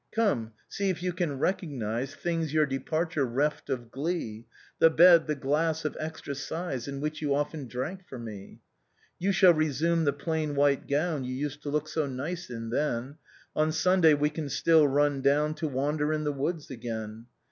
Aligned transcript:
Come, 0.11 0.53
see 0.67 0.89
if 0.89 1.03
you 1.03 1.13
can 1.13 1.37
recognize 1.37 2.15
Things 2.15 2.51
your 2.51 2.65
departure 2.65 3.23
reft 3.23 3.69
of 3.69 3.91
glee, 3.91 4.47
The 4.79 4.89
bed, 4.89 5.27
the 5.27 5.35
glass 5.35 5.85
of 5.85 5.95
extra 5.99 6.33
size. 6.33 6.87
In 6.87 7.01
which 7.01 7.21
you 7.21 7.35
often 7.35 7.67
drank 7.67 8.03
for 8.07 8.17
me." 8.17 8.61
You 9.19 9.31
shall 9.31 9.53
resume 9.53 10.05
the 10.05 10.11
plain 10.13 10.55
white 10.55 10.87
gowu 10.87 11.23
You 11.23 11.35
used 11.35 11.61
to 11.61 11.69
look 11.69 11.87
so 11.87 12.07
nice 12.07 12.49
in, 12.49 12.71
then; 12.71 13.17
On 13.55 13.71
Sunday 13.71 14.15
we 14.15 14.31
can 14.31 14.49
still 14.49 14.87
run 14.87 15.21
down 15.21 15.53
To 15.53 15.67
wander 15.67 16.11
in 16.11 16.23
the 16.23 16.33
woods 16.33 16.71
again. 16.71 17.27